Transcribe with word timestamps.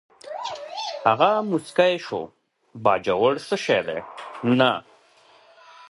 هغه 1.07 1.29
موسکی 1.49 1.93
شو: 2.05 2.21
باجوړ 2.83 3.33
څه 3.47 3.55
شی 3.63 3.79
دی، 3.87 3.99
نه. 4.59 4.71